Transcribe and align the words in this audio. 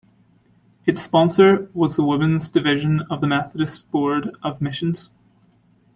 Its 0.87 0.99
sponsor 0.99 1.69
was 1.75 1.95
the 1.95 2.03
Women's 2.03 2.49
Division 2.49 3.01
of 3.11 3.21
the 3.21 3.27
Methodist 3.27 3.91
Board 3.91 4.35
of 4.41 4.59
Missions. 4.59 5.11